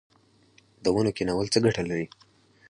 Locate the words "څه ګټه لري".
1.53-2.07